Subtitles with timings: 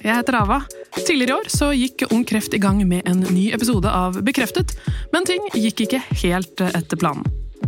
[0.00, 0.62] Jeg heter Ava.
[0.96, 4.72] Tidligere i år så gikk Ung Kreft i gang med en ny episode av Bekreftet,
[5.12, 7.26] men ting gikk ikke helt etter planen.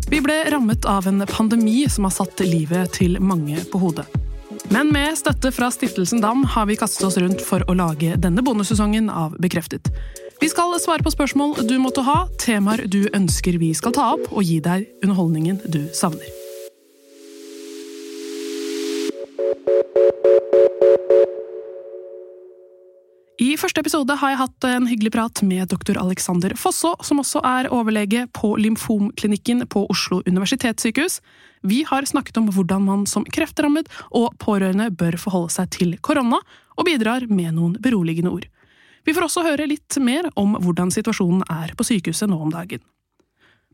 [0.09, 4.07] Vi ble rammet av en pandemi som har satt livet til mange på hodet.
[4.73, 8.45] Men med støtte fra Stiftelsen Dam har vi kastet oss rundt for å lage denne
[8.45, 9.93] bonussesongen av Bekreftet.
[10.41, 14.25] Vi skal svare på spørsmål du måtte ha, temaer du ønsker vi skal ta opp,
[14.33, 16.42] og gi deg underholdningen du savner.
[23.53, 27.43] I første episode har jeg hatt en hyggelig prat med doktor Alexander Fosså, som også
[27.45, 31.19] er overlege på lymfomklinikken på Oslo universitetssykehus.
[31.69, 36.39] Vi har snakket om hvordan man som kreftrammet og pårørende bør forholde seg til korona,
[36.79, 38.49] og bidrar med noen beroligende ord.
[39.05, 42.81] Vi får også høre litt mer om hvordan situasjonen er på sykehuset nå om dagen.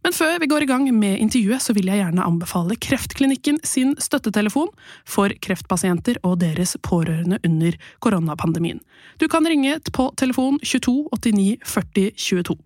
[0.04, 3.96] Men før vi går i gang med intervjuet, så vil jeg gjerne anbefale Kreftklinikken sin
[4.00, 4.70] støttetelefon
[5.08, 8.80] for kreftpasienter og deres pårørende under koronapandemien.
[9.18, 12.58] Du kan ringe på telefon 22 89 40 22.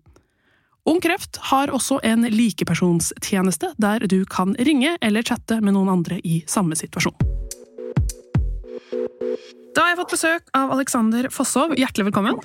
[0.85, 6.19] Ung Kreft har også en likepersonstjeneste der du kan ringe eller chatte med noen andre
[6.27, 7.15] i samme situasjon.
[9.73, 11.71] Da har jeg fått besøk av Alexander Fossov.
[11.79, 12.37] Hjertelig velkommen.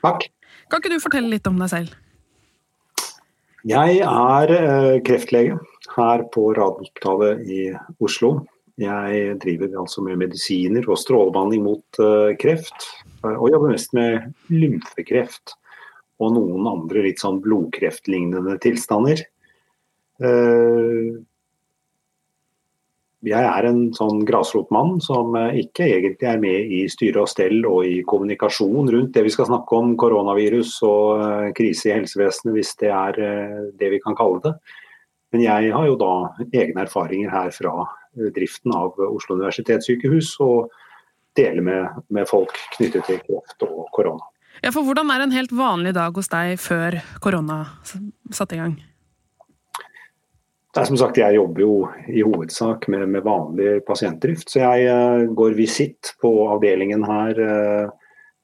[0.00, 0.24] Takk.
[0.72, 1.92] Kan ikke du fortelle litt om deg selv?
[3.66, 5.56] Jeg er eh, kreftlege
[5.96, 7.62] her på Radiumhospitalet i
[7.98, 8.44] Oslo.
[8.78, 12.86] Jeg driver altså med medisiner og strålebehandling mot eh, kreft.
[13.26, 15.56] Og jobber mest med lymfekreft
[16.22, 19.24] og noen andre litt sånn blodkreftlignende tilstander.
[23.26, 27.64] Jeg er en sånn grasrotmann som eh, ikke egentlig er med i styre og stell
[27.66, 32.54] og i kommunikasjon rundt det vi skal snakke om, koronavirus og eh, krise i helsevesenet,
[32.54, 34.54] hvis det er eh, det vi kan kalle det.
[35.34, 36.12] Men jeg har jo da
[36.54, 37.74] egne erfaringer her fra
[38.36, 40.70] driften av Oslo universitetssykehus, og
[41.36, 44.22] deler med, med folk knyttet til kreft og korona.
[44.62, 47.64] Ja, for Hvordan er en helt vanlig dag hos deg før korona
[48.32, 48.78] satte i gang?
[50.76, 51.74] Det er som sagt, Jeg jobber jo
[52.12, 57.86] i hovedsak med, med vanlig pasientdrift, så jeg uh, går visitt på avdelingen her uh,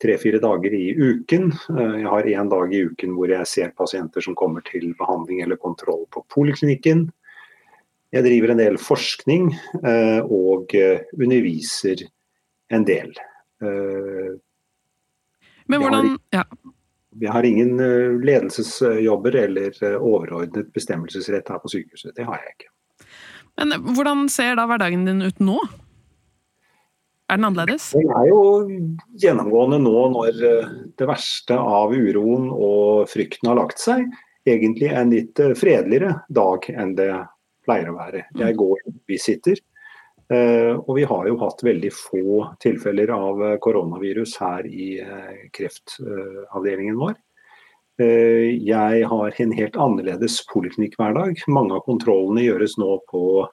[0.01, 1.51] tre-fire dager i uken.
[1.69, 5.43] Uh, jeg har én dag i uken hvor jeg ser pasienter som kommer til behandling
[5.45, 7.11] eller kontroll på poliklinikken.
[8.17, 9.47] Jeg driver en del forskning
[10.29, 10.75] og
[11.17, 12.03] underviser
[12.69, 13.15] en del.
[15.65, 16.43] Men hvordan, ja.
[17.21, 22.15] Vi har ingen eh, ledelsesjobber eller eh, overordnet bestemmelsesrett her på sykehuset.
[22.17, 22.71] Det har jeg ikke.
[23.61, 25.59] Men hvordan ser da hverdagen din ut nå?
[27.29, 27.91] Er den annerledes?
[27.97, 28.41] Den er jo
[29.21, 30.71] gjennomgående nå når eh,
[31.01, 34.09] det verste av uroen og frykten har lagt seg.
[34.49, 37.13] Egentlig en litt fredeligere dag enn det
[37.63, 38.25] pleier å være.
[38.41, 39.72] Jeg går visitter Eh,
[40.33, 46.99] og vi har jo hatt veldig få tilfeller av eh, koronavirus her i eh, kreftavdelingen
[47.01, 47.19] vår.
[48.03, 51.43] Jeg har en helt annerledes poliklinikkhverdag.
[51.53, 53.45] Mange av kontrollene gjøres nå på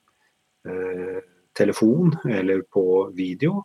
[1.60, 3.60] telefon eller på video.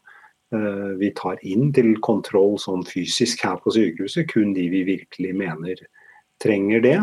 [0.99, 5.81] Vi tar inn til kontroll sånn fysisk her på sykehuset, kun de vi virkelig mener
[6.43, 6.99] trenger det.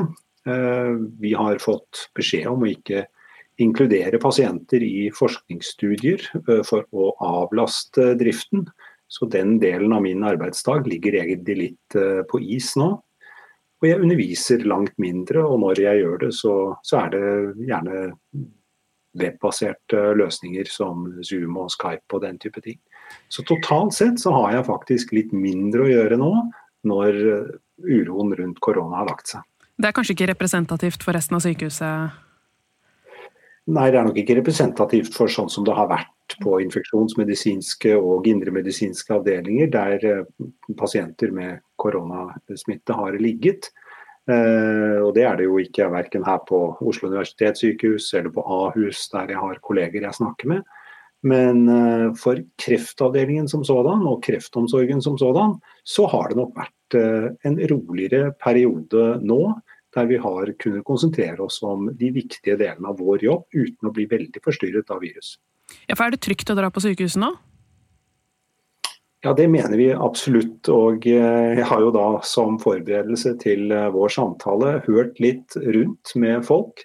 [1.24, 3.08] Vi har fått beskjed om å ikke
[3.62, 8.66] inkludere pasienter i forskningsstudier eh, for å avlaste driften.
[9.12, 12.94] Så den delen av min arbeidsdag ligger egentlig litt eh, på is nå.
[13.82, 16.56] Og jeg underviser langt mindre, og når jeg gjør det, så,
[16.86, 17.30] så er det
[17.66, 18.02] gjerne
[19.18, 22.78] webbaserte løsninger som Zoom og Skype og den type ting.
[23.28, 26.32] Så totalt sett så har jeg faktisk litt mindre å gjøre nå,
[26.88, 27.18] når
[27.82, 29.44] uroen rundt korona har lagt seg.
[29.82, 32.22] Det er kanskje ikke representativt for resten av sykehuset?
[33.72, 38.28] Nei, det er nok ikke representativt for sånn som det har vært på infeksjonsmedisinske og
[38.28, 40.50] indremedisinske avdelinger, der eh,
[40.80, 43.70] pasienter med koronasmitte har ligget.
[44.28, 49.08] Eh, og Det er det jo ikke verken her på Oslo universitetssykehus eller på Ahus,
[49.14, 50.68] der jeg har kolleger jeg snakker med.
[51.24, 56.78] Men eh, for kreftavdelingen som sådan, og kreftomsorgen som sådan, så har det nok vært
[57.48, 59.46] en roligere periode nå
[59.96, 63.94] der vi har kunnet konsentrere oss om de viktige delene av vår jobb uten å
[63.96, 65.38] bli veldig forstyrret av virus.
[65.88, 67.32] Ja, for Er det trygt å dra på sykehuset nå?
[69.22, 70.66] Ja, det mener vi absolutt.
[70.74, 76.16] Og eh, jeg har jo da som forberedelse til eh, vår samtale hørt litt rundt
[76.18, 76.82] med folk.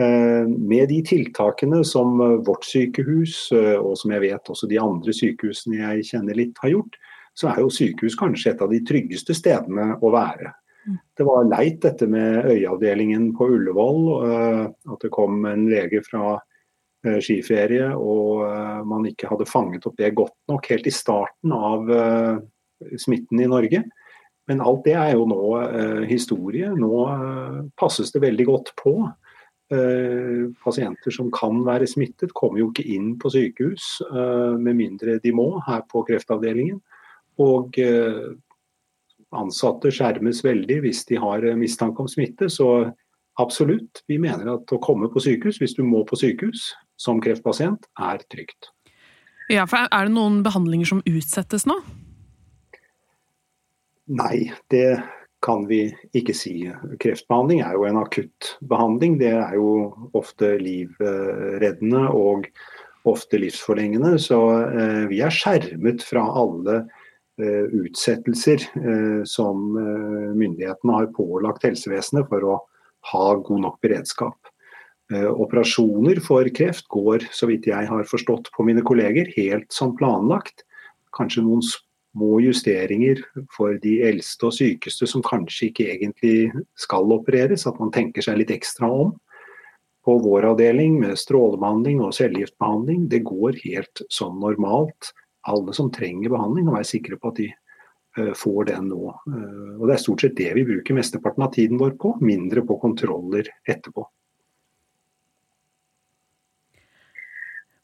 [0.00, 2.16] Eh, med de tiltakene som
[2.46, 6.96] vårt sykehus, og som jeg vet også de andre sykehusene jeg kjenner litt, har gjort,
[7.36, 10.54] så er jo sykehus kanskje et av de tryggeste stedene å være.
[10.86, 14.02] Det var leit dette med øyeavdelingen på Ullevål.
[14.30, 14.62] Eh,
[14.92, 19.96] at det kom en lege fra eh, skiferie og eh, man ikke hadde fanget opp
[19.98, 21.90] det godt nok helt i starten av
[23.00, 23.82] smitten i Norge.
[24.46, 25.42] Men alt det er jo nå
[26.06, 26.68] historie.
[26.70, 26.98] Nå
[27.80, 28.92] passes det veldig godt på.
[30.62, 35.32] Pasienter som kan være smittet, kommer jo ikke inn på sykehus eh, med mindre de
[35.34, 36.78] må her på kreftavdelingen.
[37.42, 37.74] Og
[39.36, 42.48] ansatte skjermes veldig hvis de har mistanke om smitte.
[42.52, 42.68] Så
[43.40, 47.88] absolutt, vi mener at å komme på sykehus hvis du må på sykehus som kreftpasient,
[48.00, 48.72] er trygt.
[49.52, 51.76] Ja, for Er det noen behandlinger som utsettes nå?
[54.06, 55.02] Nei, det
[55.42, 56.54] kan vi ikke si.
[57.02, 59.18] Kreftbehandling er jo en akutt behandling.
[59.20, 62.48] Det er jo ofte livreddende og
[63.06, 64.16] ofte livsforlengende.
[64.22, 67.04] Så eh, vi er skjermet fra alle eh,
[67.36, 72.58] utsettelser eh, som myndighetene har pålagt helsevesenet for å
[73.12, 74.38] ha god nok beredskap.
[75.12, 80.64] Operasjoner for kreft går, så vidt jeg har forstått på mine kolleger, helt som planlagt.
[81.14, 81.62] Kanskje noen
[82.16, 83.20] små justeringer
[83.54, 88.40] for de eldste og sykeste som kanskje ikke egentlig skal opereres, at man tenker seg
[88.40, 89.14] litt ekstra om.
[90.06, 95.12] På vår avdeling med strålebehandling og cellegiftbehandling, det går helt som normalt.
[95.52, 97.48] Alle som trenger behandling, må være sikre på at de
[98.18, 99.14] uh, får den nå.
[99.28, 102.64] Uh, og Det er stort sett det vi bruker mesteparten av tiden vår på, mindre
[102.66, 104.08] på kontroller etterpå.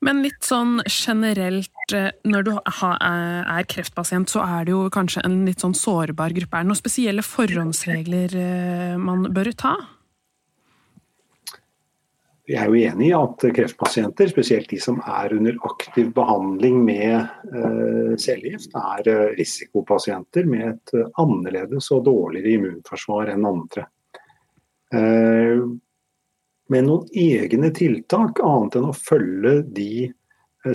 [0.02, 5.44] Men litt sånn generelt, eh, når du er kreftpasient, så er det jo kanskje en
[5.46, 6.58] litt sånn sårbar gruppe.
[6.58, 9.76] Er det noen spesielle forhåndsregler eh, man bør ta?
[12.48, 17.20] Vi er jo enig i at kreftpasienter, spesielt de som er under aktiv behandling med
[17.54, 23.86] uh, cellegift, er risikopasienter med et annerledes og dårligere immunforsvar enn andre.
[24.92, 25.70] Uh,
[26.72, 30.74] med noen egne tiltak, annet enn å følge de eh,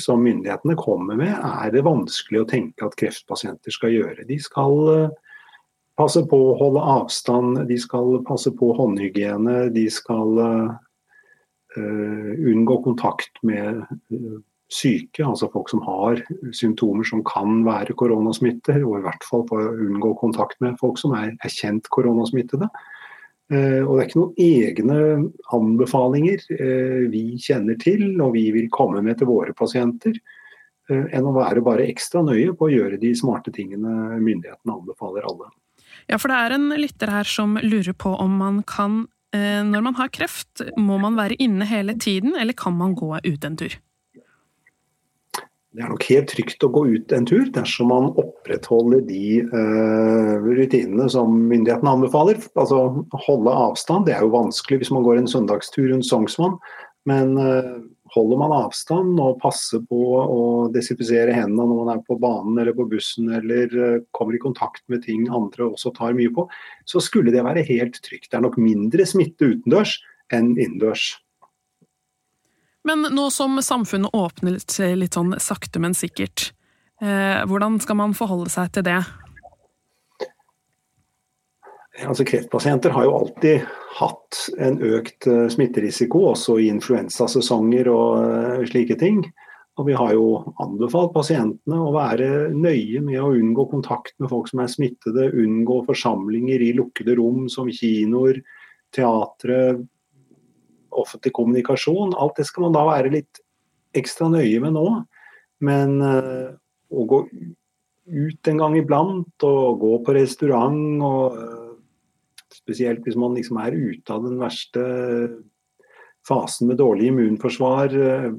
[0.00, 4.26] som myndighetene kommer med, er det vanskelig å tenke at kreftpasienter skal gjøre.
[4.28, 5.29] De skal eh,
[6.00, 10.70] passe på å holde avstand, de skal passe på håndhygiene, de skal uh,
[11.76, 13.84] unngå kontakt med
[14.70, 16.22] syke, altså folk som har
[16.56, 21.00] symptomer som kan være koronasmitte, og i hvert fall for å unngå kontakt med folk
[21.00, 22.70] som er, kjent koronasmittede.
[23.50, 24.98] Eh, og det er ikke noen egne
[25.56, 26.44] anbefalinger
[27.10, 30.14] vi kjenner til og vi vil komme med til våre pasienter,
[30.90, 35.50] enn å være bare ekstra nøye på å gjøre de smarte tingene myndighetene anbefaler alle.
[36.10, 39.94] Ja, for det er en lytter her som lurer på om man kan, når man
[39.94, 43.76] har kreft, må man være inne hele tiden, eller kan man gå ut en tur?
[45.70, 50.42] Det er nok helt trygt å gå ut en tur dersom man opprettholder de uh,
[50.42, 52.40] rutinene som myndighetene anbefaler.
[52.58, 54.08] Altså holde avstand.
[54.08, 56.56] Det er jo vanskelig hvis man går en søndagstur rundt Sognsvann.
[57.06, 57.78] Men uh,
[58.14, 60.42] holder man avstand og passer på å
[60.74, 64.82] desinfisere hendene når man er på banen eller på bussen eller uh, kommer i kontakt
[64.92, 66.46] med ting andre også tar mye på,
[66.88, 68.30] så skulle det være helt trygt.
[68.30, 69.98] Det er nok mindre smitte utendørs
[70.34, 71.12] enn innendørs.
[72.86, 76.50] Men nå som samfunnet åpner seg litt sånn sakte, men sikkert,
[77.02, 79.02] eh, hvordan skal man forholde seg til det?
[81.98, 83.64] Altså, kreftpasienter har jo alltid
[83.98, 89.24] hatt en økt uh, smitterisiko, også i influensasesonger og uh, slike ting.
[89.80, 94.50] Og Vi har jo anbefalt pasientene å være nøye med å unngå kontakt med folk
[94.50, 98.38] som er smittede, unngå forsamlinger i lukkede rom som kinoer,
[98.94, 99.80] teatre,
[100.90, 102.14] offentlig kommunikasjon.
[102.14, 103.42] Alt det skal man da være litt
[103.98, 104.86] ekstra nøye med nå.
[105.66, 106.54] Men uh,
[106.90, 107.24] å gå
[108.10, 111.66] ut en gang iblant og gå på restaurant og
[112.70, 114.84] spesielt hvis man liksom er ute av den verste
[116.26, 118.30] fasen med dårlig immunforsvar, uh,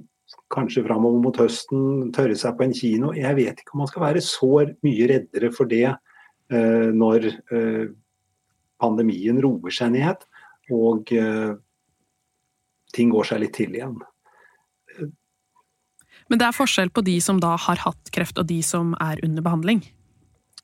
[0.54, 3.12] kanskje framover mot høsten, tørre seg på en kino.
[3.18, 4.52] Jeg vet ikke om man skal være så
[4.86, 5.90] mye reddere for det
[6.52, 7.26] når
[8.84, 10.24] pandemien roer seg ned.
[10.76, 11.12] Og
[12.96, 13.96] ting går seg litt til igjen.
[16.32, 19.20] Men det er forskjell på de som da har hatt kreft og de som er
[19.26, 19.82] under behandling?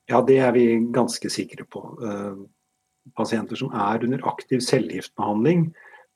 [0.08, 1.82] Ja, det er vi ganske sikre på.
[2.00, 2.38] Eh,
[3.16, 5.68] pasienter som er under aktiv cellegiftbehandling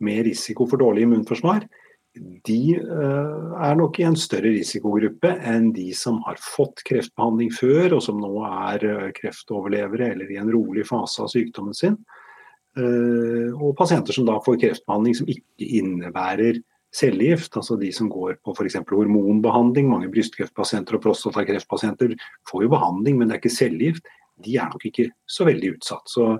[0.03, 1.65] med risiko for dårlig immunforsvar,
[2.45, 7.97] de eh, er nok i en større risikogruppe enn de som har fått kreftbehandling før,
[7.97, 11.97] og som nå er eh, kreftoverlevere eller i en rolig fase av sykdommen sin.
[12.77, 16.61] Eh, og pasienter som da får kreftbehandling som ikke innebærer
[16.93, 18.77] cellegift, altså de som går på f.eks.
[18.91, 19.89] hormonbehandling.
[19.89, 22.13] Mange brystkreftpasienter og prostatakreftpasienter
[22.51, 24.13] får jo behandling, men det er ikke cellegift.
[24.45, 26.13] De er nok ikke så veldig utsatt.
[26.13, 26.35] Så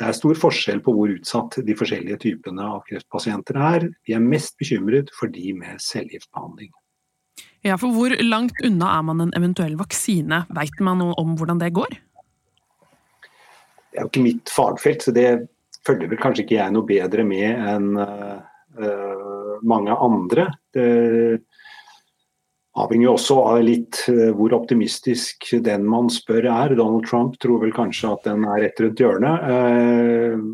[0.00, 3.88] det er stor forskjell på hvor utsatt de forskjellige typene av kreftpasienter er.
[4.08, 6.70] Vi er mest bekymret for de med cellegiftbehandling.
[7.66, 10.46] Ja, for Hvor langt unna er man en eventuell vaksine?
[10.56, 11.98] Veit man noe om hvordan det går?
[13.90, 15.28] Det er jo ikke mitt fagfelt, så det
[15.84, 20.48] følger vel kanskje ikke jeg noe bedre med enn uh, mange andre.
[20.72, 20.88] Det
[22.78, 26.76] avhenger jo også av litt uh, hvor optimistisk den man spør er.
[26.78, 29.46] Donald Trump tror vel kanskje at den er rett rundt hjørnet.
[29.46, 30.44] Uh,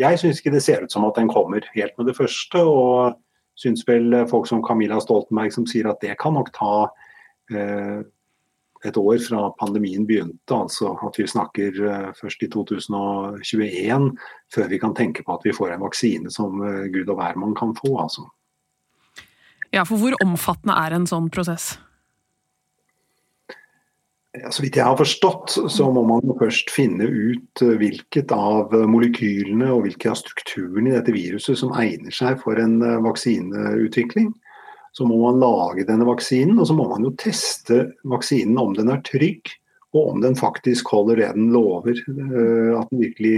[0.00, 2.62] jeg syns ikke det ser ut som at den kommer helt med det første.
[2.62, 3.18] og
[3.60, 6.74] syns vel folk som Camilla Stoltenberg som sier at det kan nok ta
[7.52, 8.00] eh,
[8.88, 14.10] et år fra pandemien begynte, altså at vi snakker eh, først i 2021,
[14.54, 17.56] før vi kan tenke på at vi får en vaksine som eh, gud og hvermann
[17.58, 17.98] kan få.
[18.00, 18.24] altså.
[19.74, 21.76] Ja, for hvor omfattende er en sånn prosess?
[24.54, 29.72] Så vidt jeg har forstått, så må man først finne ut eh, hvilket av molekylene
[29.74, 34.30] og hvilke av strukturene i dette viruset som egner seg for en eh, vaksineutvikling.
[34.94, 38.90] Så må man lage denne vaksinen, og så må man jo teste vaksinen om den
[38.94, 39.50] er trygg,
[39.94, 41.98] og om den faktisk holder det den lover.
[41.98, 43.34] Eh, at den virkelig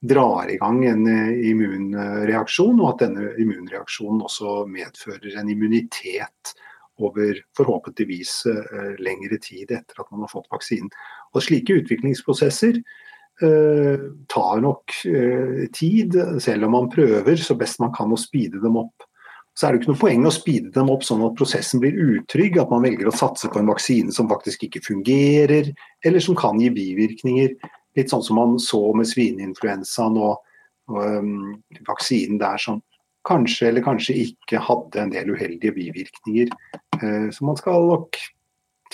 [0.00, 1.04] drar i gang en
[1.44, 6.54] immunreaksjon, og at denne immunreaksjonen også medfører en immunitet
[7.00, 10.90] over forhåpentligvis uh, lengre tid etter at man har fått vaksinen.
[11.34, 17.92] Og Slike utviklingsprosesser eh, tar nok eh, tid, selv om man prøver så best man
[17.94, 19.06] kan å speede dem opp.
[19.54, 22.58] Så er det ikke noe poeng å speede dem opp sånn at prosessen blir utrygg,
[22.58, 25.70] at man velger å satse på en vaksine som faktisk ikke fungerer,
[26.06, 27.54] eller som kan gi bivirkninger.
[27.98, 30.44] Litt sånn som man så med svineinfluensaen og,
[30.90, 32.80] og um, vaksinen der som
[33.26, 36.52] kanskje eller kanskje ikke hadde en del uheldige bivirkninger.
[37.00, 38.18] Uh, så man skal nok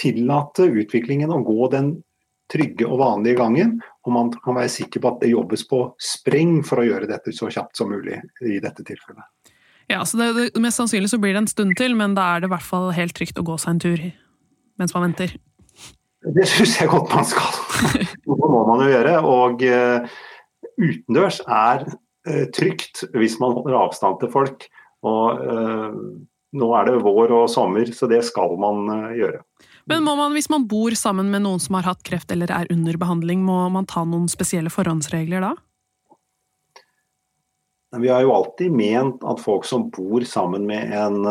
[0.00, 1.95] tillate utviklingen å gå den
[2.53, 3.76] trygge og vanlige gangen.
[4.07, 7.35] Og man kan være sikker på at det jobbes på spreng for å gjøre dette
[7.35, 9.25] så kjapt som mulig i dette tilfellet.
[9.91, 12.50] Ja, så det, Mest sannsynlig så blir det en stund til, men da er det
[12.50, 14.07] i hvert fall helt trygt å gå seg en tur
[14.76, 15.37] mens man venter.
[16.35, 17.52] Det syns jeg godt man skal.
[18.26, 19.18] Det må man jo gjøre.
[19.23, 20.16] Og uh,
[20.75, 24.66] utendørs er uh, trygt hvis man holder avstand til folk.
[25.06, 25.92] Og uh,
[26.56, 29.42] nå er det vår og sommer, så det skal man eh, gjøre.
[29.90, 32.71] Men må man, hvis man bor sammen med noen som har hatt kreft eller er
[32.73, 35.52] under behandling, må man ta noen spesielle forhåndsregler da?
[38.00, 41.28] Vi har jo alltid ment at folk som bor sammen med en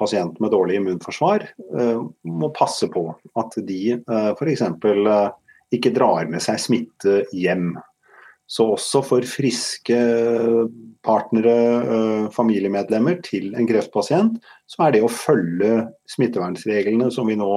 [0.00, 1.44] uh, pasient med dårlig immunforsvar,
[1.76, 3.06] uh, må passe på
[3.38, 4.62] at de uh, f.eks.
[4.84, 5.30] Uh,
[5.70, 7.76] ikke drar med seg smitte hjem.
[8.50, 9.96] Så også for friske
[11.06, 11.52] partnere,
[12.34, 17.52] familiemedlemmer til en kreftpasient, så er det å følge smittevernreglene som vi nå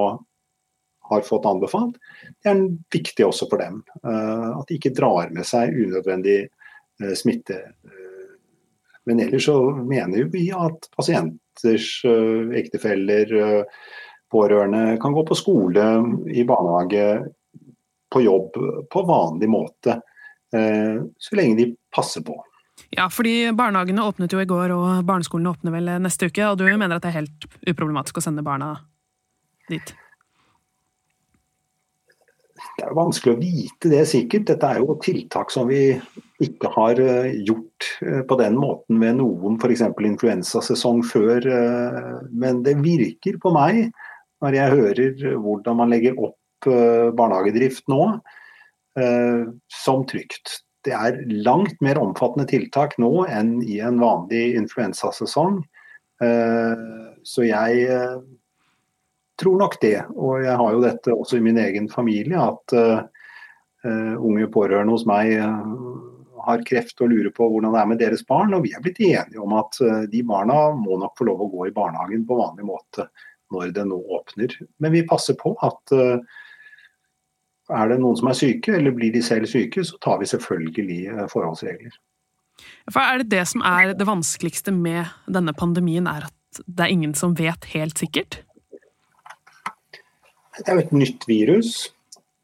[1.10, 1.98] har fått anbefalt,
[2.46, 2.62] det er
[2.94, 3.82] viktig også for dem.
[4.06, 6.44] At de ikke drar med seg unødvendig
[7.18, 7.58] smitte.
[9.06, 11.88] Men ellers så mener vi at pasienters
[12.56, 13.34] ektefeller,
[14.32, 15.84] pårørende kan gå på skole,
[16.32, 17.26] i barnehage,
[18.14, 18.58] på jobb
[18.94, 20.00] på vanlig måte.
[20.56, 22.38] Eh, så lenge de passer på.
[22.90, 26.46] Ja, fordi barnehagene åpnet jo i går, og barneskolene åpner vel neste uke.
[26.50, 28.76] Og du mener at det er helt uproblematisk å sende barna
[29.70, 29.94] dit?
[32.78, 34.48] Det er vanskelig å vite det sikkert.
[34.50, 35.94] Dette er jo tiltak som vi
[36.44, 39.86] ikke har eh, gjort eh, på den måten med noen f.eks.
[39.94, 41.50] influensasesong før.
[42.32, 43.90] Men det virker på meg,
[44.44, 48.06] når jeg hører hvordan man legger opp barnehagedrift nå,
[49.00, 49.46] Eh,
[49.84, 50.60] som trygt.
[50.86, 55.64] Det er langt mer omfattende tiltak nå enn i en vanlig influensasesong.
[56.22, 56.84] Eh,
[57.26, 58.20] så jeg eh,
[59.44, 60.00] tror nok det.
[60.16, 62.76] Og jeg har jo dette også i min egen familie, at
[63.84, 65.34] unge pårørende hos meg
[66.44, 68.56] har kreft og lurer på hvordan det er med deres barn.
[68.56, 69.76] Og vi er blitt enige om at
[70.12, 73.10] de barna må nok få lov å gå i barnehagen på vanlig måte
[73.52, 74.56] når det nå åpner.
[74.80, 75.96] Men vi passer på at
[77.72, 81.00] er det noen som er syke, eller blir de selv syke, så tar vi selvfølgelig
[81.14, 81.96] eh, forholdsregler.
[82.92, 86.94] For Er det det som er det vanskeligste med denne pandemien, er at det er
[86.94, 88.44] ingen som vet helt sikkert?
[90.60, 91.74] Det er jo et nytt virus.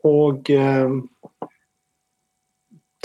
[0.07, 0.93] Og eh,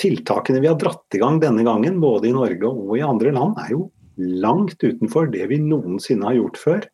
[0.01, 3.59] tiltakene vi har dratt i gang denne gangen, både i Norge og i andre land,
[3.61, 6.87] er jo langt utenfor det vi noensinne har gjort før.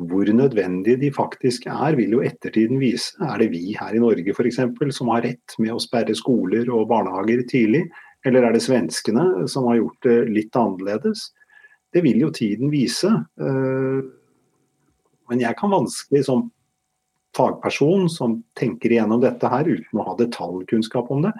[0.00, 3.12] Hvor nødvendige de faktisk er, vil jo ettertiden vise.
[3.26, 4.62] Er det vi her i Norge f.eks.
[4.96, 7.84] som har rett med å sperre skoler og barnehager tidlig,
[8.24, 11.28] eller er det svenskene som har gjort det litt annerledes?
[11.92, 13.10] Det vil jo tiden vise.
[13.40, 14.00] Eh,
[15.30, 16.48] men jeg kan vanskelig som
[17.36, 21.34] fagperson som tenker igjennom dette her uten å ha detaljkunnskap om det,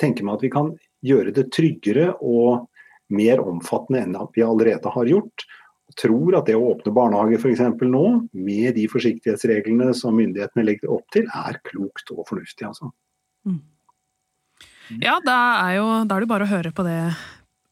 [0.00, 0.72] tenker meg at vi kan
[1.06, 2.66] gjøre det tryggere og
[3.14, 5.46] mer omfattende enn vi allerede har gjort.
[5.96, 7.62] tror at det å åpne barnehage f.eks.
[7.86, 12.66] nå, med de forsiktighetsreglene som myndighetene legger opp til, er klokt og fornuftig.
[12.66, 12.90] altså.
[13.46, 13.62] Mm.
[15.02, 17.14] Ja, da er, jo, da er det bare å høre på det,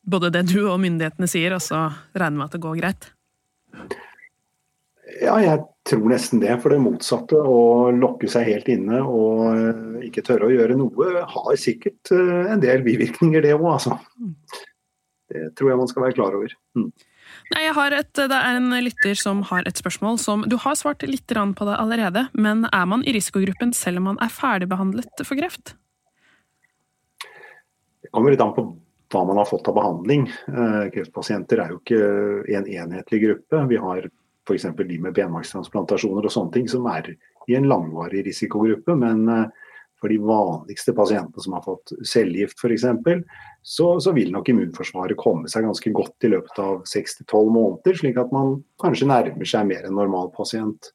[0.06, 3.10] både det du og myndighetene sier, og så regne med at det går greit.
[5.20, 6.52] Ja, jeg tror nesten det.
[6.62, 11.24] For det motsatte, å lokke seg helt inne og eh, ikke tørre å gjøre noe,
[11.30, 13.98] har sikkert eh, en del bivirkninger, det òg, altså.
[15.30, 16.54] Det tror jeg man skal være klar over.
[16.78, 16.90] Mm.
[17.52, 20.76] Nei, jeg har et, Det er en lytter som har et spørsmål som Du har
[20.78, 25.24] svart litt på det allerede, men er man i risikogruppen selv om man er ferdigbehandlet
[25.24, 25.74] for kreft?
[28.04, 28.68] Det kommer litt an på
[29.12, 30.26] hva man har fått av behandling.
[30.48, 32.00] Eh, kreftpasienter er jo ikke
[32.56, 33.60] en enhetlig gruppe.
[33.70, 34.08] Vi har
[34.44, 34.66] f.eks.
[34.76, 37.14] de med benmarkstransplantasjoner og sånne ting som er
[37.48, 38.96] i en langvarig risikogruppe.
[38.98, 39.46] Men eh,
[40.00, 42.84] for de vanligste pasientene som har fått cellegift f.eks.,
[43.62, 48.18] så, så vil nok immunforsvaret komme seg ganske godt i løpet av 6-12 måneder, slik
[48.20, 50.90] at man kanskje nærmer seg mer en normal pasient.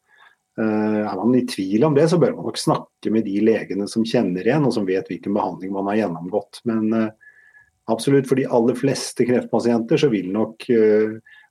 [0.60, 3.88] Uh, er man i tvil om det, så bør man nok snakke med de legene
[3.90, 6.62] som kjenner igjen, og som vet hvilken behandling man har gjennomgått.
[6.70, 7.34] Men uh,
[7.90, 10.68] absolutt for de aller fleste kreftpasienter så vil nok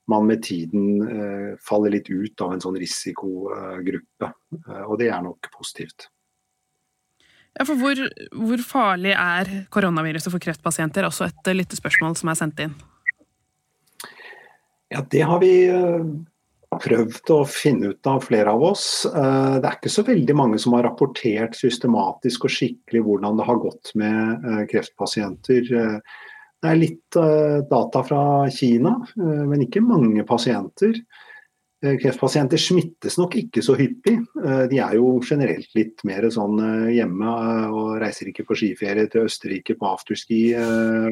[0.09, 4.31] man med tiden faller litt ut av en sånn risikogruppe.
[4.87, 6.09] og det er nok positivt.
[7.59, 7.99] Ja, for hvor,
[8.39, 11.07] hvor, farlig er koronaviruset for kreftpasienter?
[11.09, 12.75] Også et lyttespørsmål som er sendt inn.
[14.93, 16.05] Ja, Det har vi eh,
[16.85, 18.87] prøvd å finne ut av, flere av oss.
[19.11, 23.49] Eh, det er ikke så veldig mange som har rapportert systematisk og skikkelig hvordan det
[23.51, 25.75] har gått med eh, kreftpasienter.
[26.59, 27.17] Det er litt
[27.71, 30.97] data fra Kina, men ikke mange pasienter.
[31.79, 34.17] Eh, kreftpasienter smittes nok ikke så hyppig.
[34.43, 37.35] Eh, de er jo generelt litt mer sånn eh, hjemme
[37.71, 40.41] og reiser ikke på skiferie til Østerrike på afterski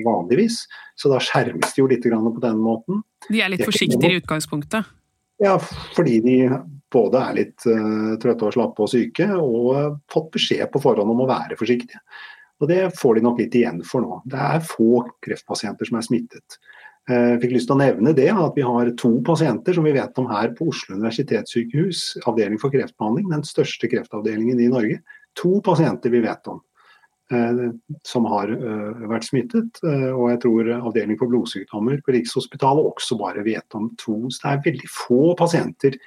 [0.03, 0.65] vanligvis.
[0.99, 3.05] Så da skjermes de jo litt på den måten.
[3.29, 4.91] De er litt forsiktige i utgangspunktet?
[5.43, 5.55] Ja,
[5.95, 6.37] fordi de
[6.91, 7.67] både er litt
[8.23, 12.00] trøtte og slappe og syke, og fått beskjed på forhånd om å være forsiktige.
[12.62, 14.21] Og det får de nok litt igjen for nå.
[14.28, 16.58] Det er få kreftpasienter som er smittet.
[17.06, 19.95] Jeg eh, fikk lyst til å nevne det, at vi har to pasienter som vi
[19.95, 24.99] vet om her på Oslo universitetssykehus, avdeling for kreftbehandling, den største kreftavdelingen i Norge.
[25.38, 26.58] To pasienter vi vet om
[27.30, 27.62] eh,
[28.08, 29.82] som har eh, vært smittet.
[29.84, 34.25] Og jeg tror avdeling for blodsykdommer på Rikshospitalet også bare vet om to.
[34.32, 36.00] Så det er veldig få pasienter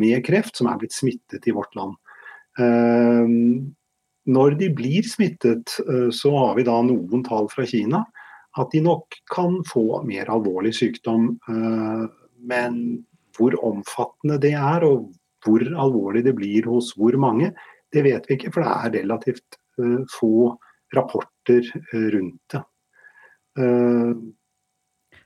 [0.00, 1.94] med kreft som er blitt smittet i vårt land.
[4.28, 5.72] Når de blir smittet,
[6.12, 8.02] så har vi da noen tall fra Kina
[8.58, 11.34] at de nok kan få mer alvorlig sykdom.
[11.50, 12.06] Eh,
[12.50, 12.80] men
[13.38, 15.12] hvor omfattende det er, og
[15.44, 17.52] hvor alvorlig det blir hos hvor mange,
[17.94, 18.52] det vet vi ikke.
[18.54, 20.56] For det er relativt eh, få
[20.96, 22.64] rapporter eh, rundt det.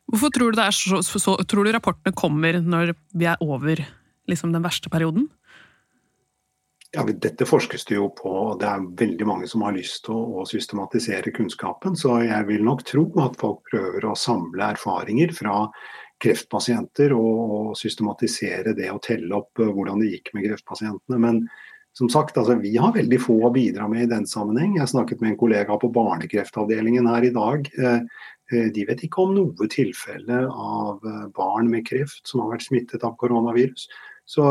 [0.04, 3.78] Hvorfor tror du, så, så, tror du rapportene kommer når vi er over
[4.28, 5.28] liksom, den verste perioden?
[6.94, 10.14] Ja, Dette forskes det jo på, og det er veldig mange som har lyst til
[10.14, 11.96] å, å, systematisere kunnskapen.
[11.98, 15.64] Så jeg vil nok tro at folk prøver å samle erfaringer fra
[16.22, 21.18] kreftpasienter og, og systematisere det og telle opp uh, hvordan det gikk med kreftpasientene.
[21.18, 21.42] Men
[21.98, 24.78] som sagt, altså, vi har veldig få å bidra med i den sammenheng.
[24.78, 27.70] Jeg snakket med en kollega på barnekreftavdelingen her i dag.
[27.74, 28.06] Uh,
[28.54, 31.02] uh, de vet ikke om noe tilfelle av
[31.34, 33.88] barn med kreft som har vært smittet av koronavirus.
[34.30, 34.46] Så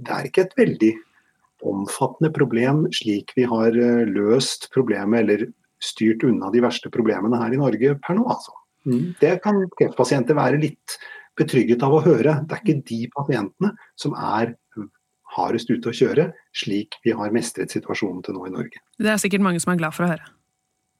[0.00, 0.96] det er ikke et veldig
[1.64, 5.46] omfattende problem slik vi har eh, løst problemet eller
[5.82, 8.26] styrt unna de verste problemene her i Norge per nå.
[8.32, 8.54] Altså.
[8.88, 9.14] Mm.
[9.20, 10.98] Det kan kreftpasienter være litt
[11.36, 12.38] betrygget av å høre.
[12.46, 14.56] Det er ikke de pasientene som er
[15.36, 18.80] hardest ute å kjøre, slik vi har mestret situasjonen til nå i Norge.
[18.96, 20.32] Det er sikkert mange som er glad for å høre.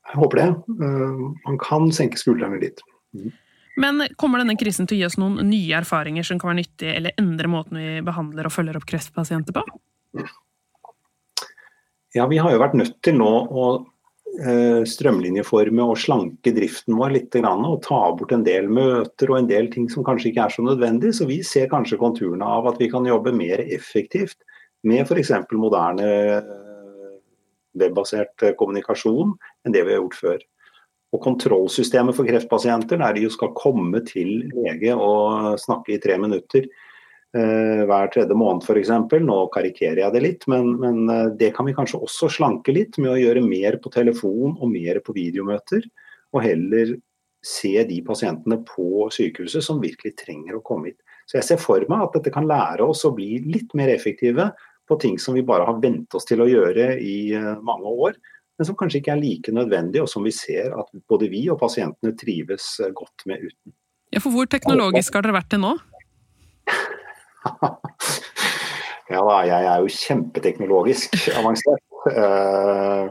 [0.07, 0.49] Jeg håper det.
[0.87, 2.83] Eh, man kan senke skuldrene litt.
[3.17, 3.33] Mm.
[3.77, 6.95] Men kommer denne krisen til å gi oss noen nye erfaringer som kan være nyttige,
[6.97, 9.65] eller endre måten vi behandler og følger opp kreftpasienter på?
[12.17, 13.65] Ja, vi har jo vært nødt til nå å
[14.41, 17.37] eh, strømlinjeforme og slanke driften vår litt.
[17.37, 20.65] Og ta bort en del møter og en del ting som kanskje ikke er så
[20.65, 21.13] nødvendig.
[21.19, 24.39] Så vi ser kanskje konturene av at vi kan jobbe mer effektivt
[24.87, 25.35] med f.eks.
[25.53, 26.51] moderne eh,
[27.77, 30.43] webbasert kommunikasjon enn det vi har gjort før.
[31.13, 36.17] Og kontrollsystemet for kreftpasienter, der de jo skal komme til lege og snakke i tre
[36.21, 36.96] minutter, Eh,
[37.89, 38.93] hver tredje måned f.eks.
[39.23, 42.99] Nå karikerer jeg det litt, men, men, eh, det kan vi kanskje også slanke litt
[43.03, 45.87] med å gjøre mer på telefon og mer på videomøter.
[46.35, 46.95] Og heller
[47.47, 51.01] se de pasientene på sykehuset som virkelig trenger å komme hit.
[51.27, 54.51] Så jeg ser for meg at dette kan lære oss å bli litt mer effektive
[54.87, 58.19] på ting som vi bare har vent oss til å gjøre i eh, mange år,
[58.57, 61.59] men som kanskje ikke er like nødvendig, og som vi ser at både vi og
[61.61, 63.75] pasientene trives godt med uten.
[64.15, 65.75] Ja, For hvor teknologisk har dere vært til nå?
[69.11, 71.83] Ja da, jeg er jo kjempeteknologisk avansert.
[72.07, 73.11] Uh,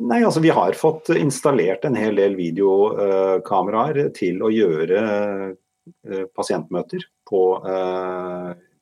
[0.00, 7.06] nei, altså vi har fått installert en hel del videokameraer til å gjøre uh, pasientmøter
[7.28, 7.42] på,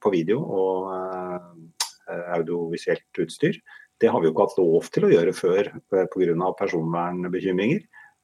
[0.03, 0.89] på, video og
[2.35, 3.59] audiovisuelt utstyr.
[4.01, 6.51] Det har vi jo ikke hatt lov til å gjøre før pga.
[6.59, 7.83] personvernbekymringer.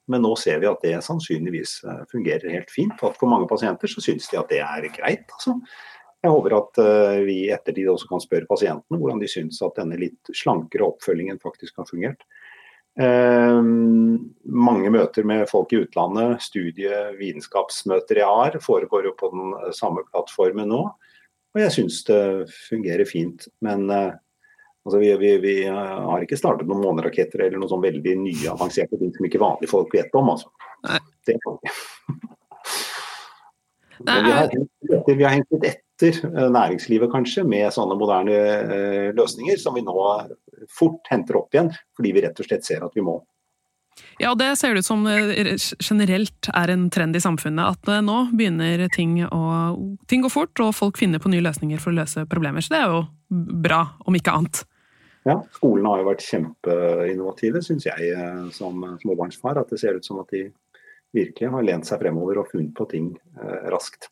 [0.09, 1.79] Men nå ser vi at det sannsynligvis
[2.11, 2.93] fungerer helt fint.
[3.01, 5.29] For mange pasienter så syns de at det er greit.
[5.37, 5.57] Altså.
[6.25, 9.77] Jeg håper at uh, vi i ettertid også kan spørre pasientene hvordan de syns at
[9.77, 12.25] denne litt slankere oppfølgingen faktisk har fungert.
[12.95, 13.61] Eh,
[14.45, 20.05] mange møter med folk i utlandet, studie- vitenskapsmøter jeg har, foregår jo på den samme
[20.11, 20.83] plattformen nå.
[21.55, 22.21] Og jeg syns det
[22.69, 23.47] fungerer fint.
[23.61, 24.13] Men eh,
[24.87, 28.99] altså vi, vi, vi, har ikke startet noen måneraketter eller noen sånn veldig nye avanserte
[29.01, 30.31] ting som ikke vanlige folk vet om.
[30.35, 30.51] Altså.
[31.27, 31.75] Det kan vi.
[34.05, 38.35] Men vi har, hengt, vi har hengt litt etter eh, næringslivet kanskje med sånne moderne
[38.35, 39.95] eh, løsninger som vi nå
[40.71, 43.19] fort henter opp igjen, fordi vi rett og slett ser at vi må.
[44.19, 47.77] Ja, og det ser det ut som eh, generelt er en trend i samfunnet.
[47.77, 49.43] At nå begynner ting å
[50.11, 52.63] ting går fort, og folk finner på nye løsninger for å løse problemer.
[52.63, 53.05] Så det er jo
[53.63, 54.65] bra, om ikke annet.
[55.25, 58.11] Ja, skolene har jo vært kjempeinnovative, syns jeg
[58.53, 59.57] som småbarnsfar.
[59.57, 60.43] At det ser ut som at de
[61.15, 63.07] virkelig har lent seg fremover og funnet på ting
[63.73, 64.11] raskt.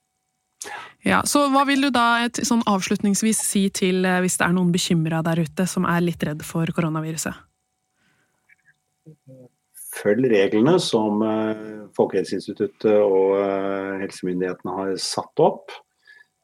[1.04, 4.54] Ja, så Hva vil du da et, sånn avslutningsvis si til eh, hvis det er
[4.56, 7.36] noen bekymra der ute som er litt redd for koronaviruset?
[9.94, 11.66] Følg reglene som eh,
[11.98, 15.76] Folkehelseinstituttet og eh, helsemyndighetene har satt opp.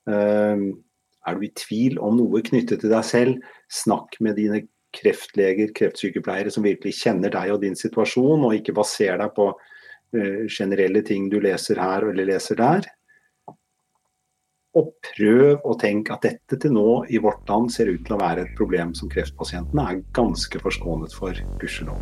[0.09, 4.63] Er du i tvil om noe knyttet til deg selv, snakk med dine
[4.95, 9.51] kreftleger, kreftsykepleiere som virkelig kjenner deg og din situasjon, og ikke baser deg på
[10.49, 12.89] generelle ting du leser her eller leser der.
[14.77, 18.19] Og prøv å tenke at dette til nå i vårt land ser ut til å
[18.21, 21.97] være et problem som kreftpasientene er ganske forskånet for, gudskjelov.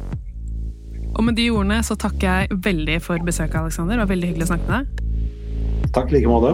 [1.15, 3.95] Og med de ordene så takker jeg veldig for besøket, Aleksander.
[3.95, 4.85] Det var veldig hyggelig å snakke med deg.
[5.95, 6.51] Takk i like måte.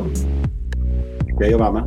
[1.42, 1.86] Gøy å være med.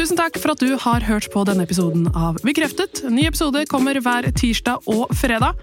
[0.00, 3.04] Tusen takk for at du har hørt på denne episoden av Bekreftet.
[3.06, 5.54] Ny episode kommer hver tirsdag og fredag.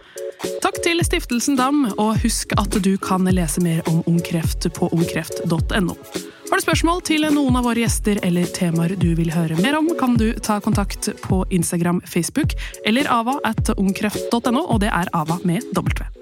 [0.61, 5.95] Takk til Stiftelsen DAM, og husk at du kan lese mer om ungkreft på ungkreft.no.
[6.47, 9.89] Har du spørsmål til noen av våre gjester eller temaer du vil høre mer om,
[9.99, 15.41] kan du ta kontakt på Instagram, Facebook eller ava at ungkreft.no, og det er ava
[15.43, 16.16] med W.